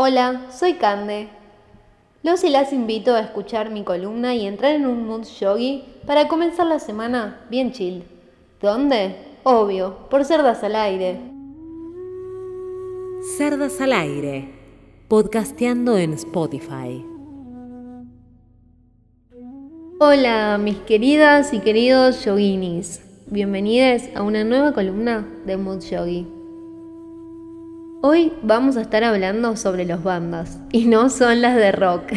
[0.00, 1.28] Hola, soy Cande.
[2.22, 6.28] Los y las invito a escuchar mi columna y entrar en un mood yogi para
[6.28, 8.04] comenzar la semana bien chill.
[8.62, 9.16] ¿Dónde?
[9.42, 11.18] Obvio, por Cerdas al Aire.
[13.36, 14.54] Cerdas al Aire,
[15.08, 17.04] podcasteando en Spotify.
[19.98, 23.02] Hola, mis queridas y queridos yoginis.
[23.26, 26.37] Bienvenidos a una nueva columna de Mood Yogi.
[28.00, 32.12] Hoy vamos a estar hablando sobre los bandas, y no son las de rock.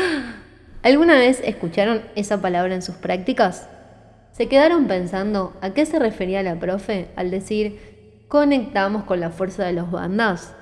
[0.82, 3.66] ¿Alguna vez escucharon esa palabra en sus prácticas?
[4.32, 9.64] ¿Se quedaron pensando a qué se refería la profe al decir conectamos con la fuerza
[9.64, 10.54] de los bandas?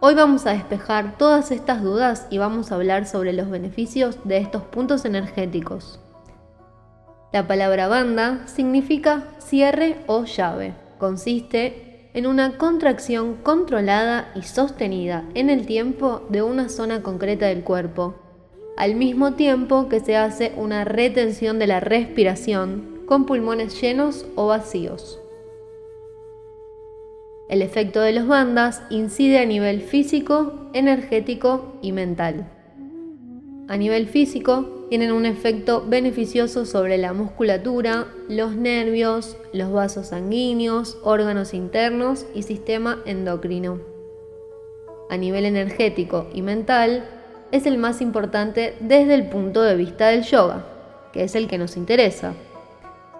[0.00, 4.38] Hoy vamos a despejar todas estas dudas y vamos a hablar sobre los beneficios de
[4.38, 6.00] estos puntos energéticos.
[7.30, 10.72] La palabra banda significa cierre o llave.
[10.96, 17.62] Consiste en una contracción controlada y sostenida en el tiempo de una zona concreta del
[17.62, 18.16] cuerpo,
[18.76, 24.46] al mismo tiempo que se hace una retención de la respiración con pulmones llenos o
[24.46, 25.20] vacíos.
[27.48, 32.48] El efecto de los bandas incide a nivel físico, energético y mental.
[33.66, 40.98] A nivel físico, tienen un efecto beneficioso sobre la musculatura, los nervios, los vasos sanguíneos,
[41.04, 43.78] órganos internos y sistema endocrino.
[45.08, 47.08] A nivel energético y mental,
[47.52, 50.66] es el más importante desde el punto de vista del yoga,
[51.12, 52.34] que es el que nos interesa.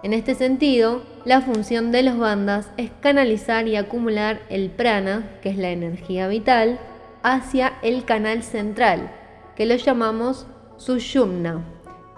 [0.03, 5.49] En este sentido, la función de los bandas es canalizar y acumular el prana, que
[5.49, 6.81] es la energía vital,
[7.23, 9.09] hacia el canal central,
[9.55, 10.47] que lo llamamos
[10.83, 11.63] Sushumna,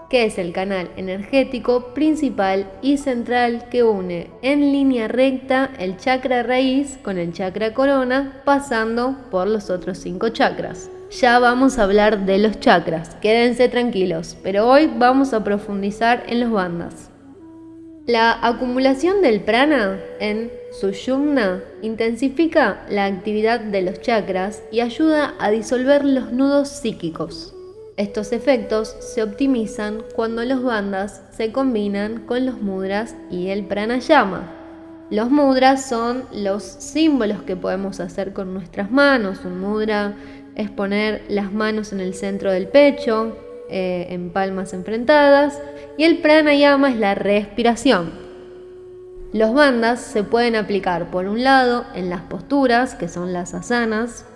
[0.08, 6.42] que es el canal energético principal y central que une en línea recta el chakra
[6.42, 10.88] raíz con el chakra corona, pasando por los otros cinco chakras.
[11.10, 16.40] Ya vamos a hablar de los chakras, quédense tranquilos, pero hoy vamos a profundizar en
[16.40, 17.10] los bandas.
[18.06, 25.50] La acumulación del prana en Sushumna intensifica la actividad de los chakras y ayuda a
[25.50, 27.53] disolver los nudos psíquicos.
[27.96, 34.50] Estos efectos se optimizan cuando los bandas se combinan con los mudras y el pranayama.
[35.10, 39.44] Los mudras son los símbolos que podemos hacer con nuestras manos.
[39.44, 40.14] Un mudra
[40.56, 43.36] es poner las manos en el centro del pecho,
[43.70, 45.60] eh, en palmas enfrentadas,
[45.96, 48.10] y el pranayama es la respiración.
[49.32, 54.26] Los bandas se pueden aplicar por un lado en las posturas, que son las asanas,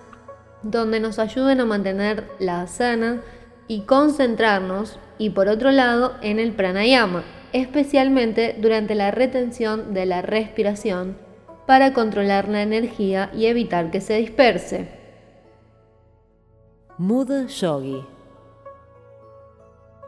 [0.63, 3.21] donde nos ayuden a mantener la asana
[3.69, 10.23] y concentrarnos y por otro lado en el pranayama, especialmente durante la retención de la
[10.23, 11.17] respiración
[11.67, 14.89] para controlar la energía y evitar que se disperse.
[16.97, 18.05] Mood Yogi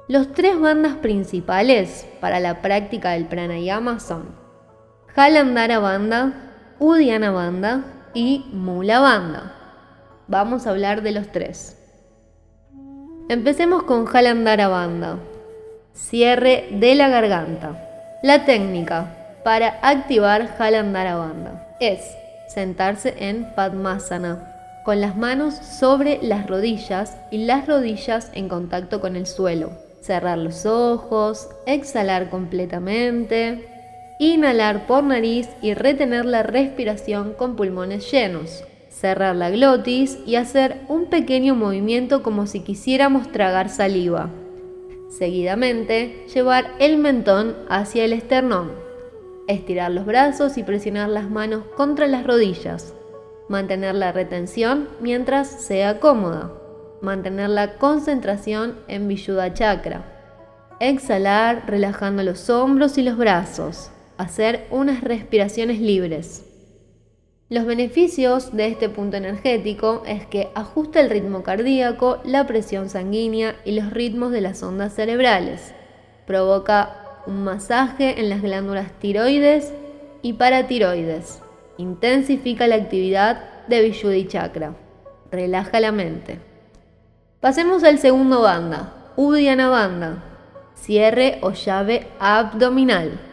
[0.09, 4.35] Los tres bandas principales para la práctica del pranayama son
[5.15, 6.33] Jalandhara Banda,
[6.79, 7.85] Udiana Banda
[8.15, 9.55] y Mula Banda.
[10.29, 11.80] Vamos a hablar de los tres.
[13.31, 15.21] Empecemos con Jalandhara Banda.
[15.93, 18.19] Cierre de la garganta.
[18.25, 22.01] La técnica para activar Jalandhara Banda es
[22.49, 29.15] sentarse en Padmasana, con las manos sobre las rodillas y las rodillas en contacto con
[29.15, 29.71] el suelo.
[30.01, 33.65] Cerrar los ojos, exhalar completamente,
[34.19, 40.83] inhalar por nariz y retener la respiración con pulmones llenos cerrar la glotis y hacer
[40.89, 44.31] un pequeño movimiento como si quisiéramos tragar saliva.
[45.09, 48.73] Seguidamente, llevar el mentón hacia el esternón.
[49.49, 52.95] Estirar los brazos y presionar las manos contra las rodillas.
[53.49, 56.53] Mantener la retención mientras sea cómoda.
[57.01, 60.05] Mantener la concentración en Vishuddha Chakra.
[60.79, 63.91] Exhalar relajando los hombros y los brazos.
[64.19, 66.50] Hacer unas respiraciones libres.
[67.51, 73.57] Los beneficios de este punto energético es que ajusta el ritmo cardíaco, la presión sanguínea
[73.65, 75.75] y los ritmos de las ondas cerebrales.
[76.29, 79.73] Provoca un masaje en las glándulas tiroides
[80.23, 81.43] y paratiroides.
[81.77, 84.77] Intensifica la actividad de Vishuddhi Chakra.
[85.33, 86.39] Relaja la mente.
[87.41, 90.23] Pasemos al segundo banda, Uddiyana Banda.
[90.77, 93.30] Cierre o llave abdominal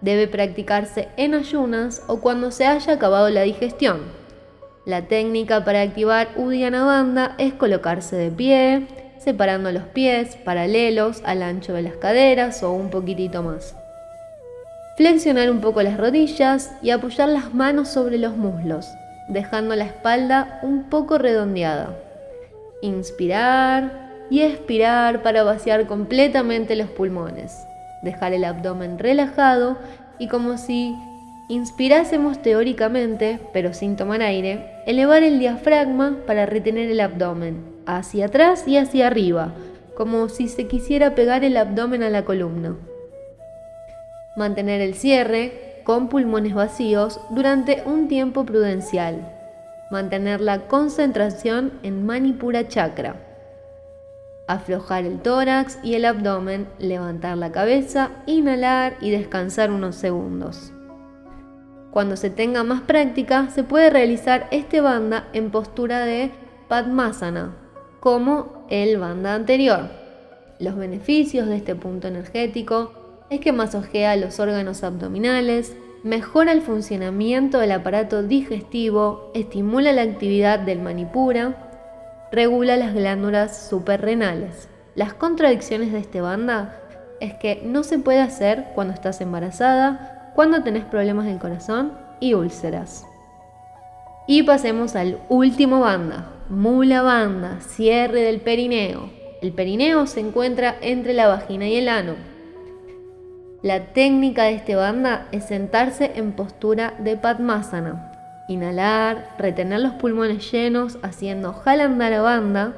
[0.00, 4.00] debe practicarse en ayunas o cuando se haya acabado la digestión.
[4.86, 8.86] La técnica para activar Uddiyana Bandha es colocarse de pie,
[9.18, 13.76] separando los pies paralelos al ancho de las caderas o un poquitito más.
[14.96, 18.86] Flexionar un poco las rodillas y apoyar las manos sobre los muslos,
[19.28, 21.96] dejando la espalda un poco redondeada.
[22.82, 27.66] Inspirar y expirar para vaciar completamente los pulmones.
[28.02, 29.78] Dejar el abdomen relajado
[30.18, 30.94] y como si
[31.48, 38.68] inspirásemos teóricamente, pero sin tomar aire, elevar el diafragma para retener el abdomen, hacia atrás
[38.68, 39.52] y hacia arriba,
[39.96, 42.76] como si se quisiera pegar el abdomen a la columna.
[44.36, 49.36] Mantener el cierre con pulmones vacíos durante un tiempo prudencial.
[49.90, 53.29] Mantener la concentración en Manipura Chakra.
[54.50, 60.72] Aflojar el tórax y el abdomen, levantar la cabeza, inhalar y descansar unos segundos.
[61.92, 66.32] Cuando se tenga más práctica, se puede realizar este banda en postura de
[66.66, 67.54] Padmasana,
[68.00, 69.88] como el banda anterior.
[70.58, 72.92] Los beneficios de este punto energético
[73.30, 80.58] es que masojea los órganos abdominales, mejora el funcionamiento del aparato digestivo, estimula la actividad
[80.58, 81.69] del manipura,
[82.32, 84.68] regula las glándulas suprarrenales.
[84.94, 86.80] Las contradicciones de este banda
[87.20, 92.34] es que no se puede hacer cuando estás embarazada, cuando tenés problemas del corazón y
[92.34, 93.06] úlceras.
[94.26, 99.10] Y pasemos al último banda, mula banda, cierre del perineo.
[99.42, 102.14] El perineo se encuentra entre la vagina y el ano.
[103.62, 108.09] La técnica de este banda es sentarse en postura de Padmasana.
[108.50, 112.74] Inhalar, retener los pulmones llenos haciendo jalandara banda,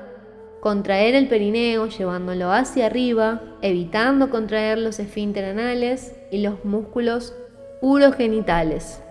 [0.60, 7.34] contraer el perineo llevándolo hacia arriba, evitando contraer los esfínteres anales y los músculos
[7.80, 9.02] urogenitales.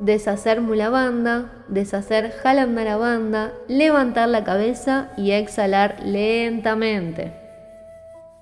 [0.00, 7.37] Deshacer mulabanda, deshacer banda, levantar la cabeza y exhalar lentamente.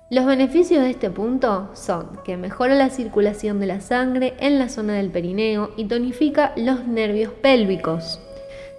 [0.09, 4.69] Los beneficios de este punto son que mejora la circulación de la sangre en la
[4.69, 8.21] zona del perineo y tonifica los nervios pélvicos.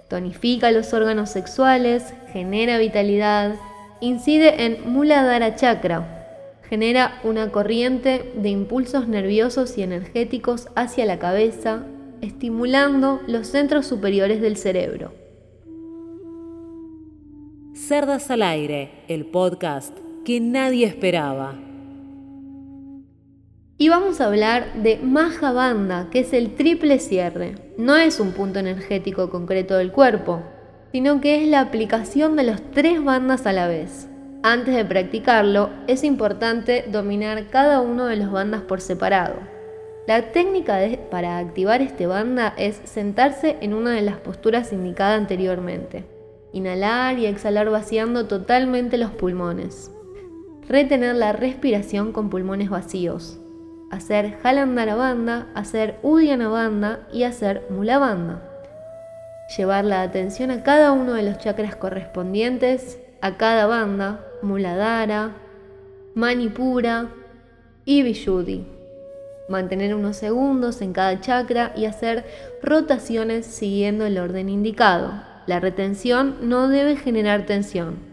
[0.07, 3.57] Tonifica los órganos sexuales, genera vitalidad,
[4.01, 11.83] incide en Muladhara Chakra, genera una corriente de impulsos nerviosos y energéticos hacia la cabeza,
[12.21, 15.13] estimulando los centros superiores del cerebro.
[17.75, 21.55] Cerdas al aire, el podcast que nadie esperaba.
[23.79, 27.55] Y vamos a hablar de Mahabanda, que es el triple cierre.
[27.79, 30.43] No es un punto energético concreto del cuerpo,
[30.91, 34.07] sino que es la aplicación de los tres bandas a la vez.
[34.43, 39.37] Antes de practicarlo, es importante dominar cada uno de los bandas por separado.
[40.05, 40.77] La técnica
[41.09, 46.05] para activar este banda es sentarse en una de las posturas indicadas anteriormente.
[46.53, 49.91] Inhalar y exhalar vaciando totalmente los pulmones.
[50.69, 53.39] Retener la respiración con pulmones vacíos.
[53.89, 58.43] Hacer Halandara banda, hacer Udiana banda y hacer Mula banda.
[59.57, 65.31] Llevar la atención a cada uno de los chakras correspondientes a cada banda Muladhara,
[66.13, 67.07] Manipura
[67.83, 68.67] y Vishuddhi.
[69.49, 72.25] Mantener unos segundos en cada chakra y hacer
[72.61, 75.13] rotaciones siguiendo el orden indicado.
[75.47, 78.08] La retención no debe generar tensión.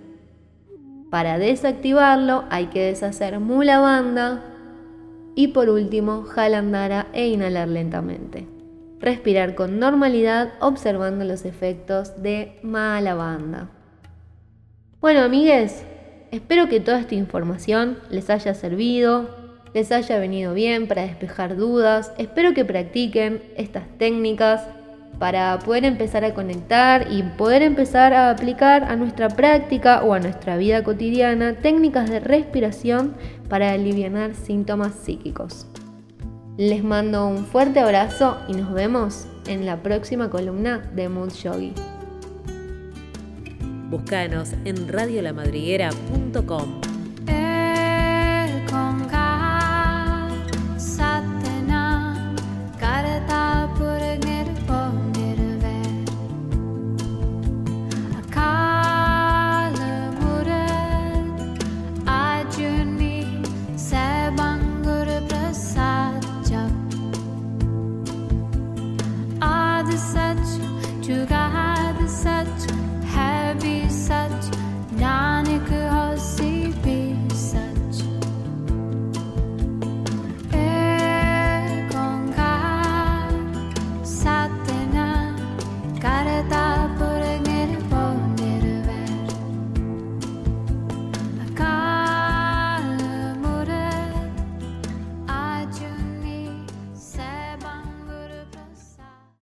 [1.11, 4.43] Para desactivarlo hay que deshacer Mula Banda
[5.35, 8.49] y por último Jalandhara e inhalar lentamente.
[8.99, 13.69] Respirar con normalidad observando los efectos de Mala Banda.
[15.00, 15.85] Bueno, amigues,
[16.37, 19.30] Espero que toda esta información les haya servido,
[19.73, 22.12] les haya venido bien para despejar dudas.
[22.19, 24.69] Espero que practiquen estas técnicas
[25.18, 30.20] para poder empezar a conectar y poder empezar a aplicar a nuestra práctica o a
[30.20, 33.14] nuestra vida cotidiana técnicas de respiración
[33.49, 35.66] para aliviar síntomas psíquicos.
[36.56, 41.73] Les mando un fuerte abrazo y nos vemos en la próxima columna de Mood Yogi.
[44.64, 46.96] En radiolamadriguera.com.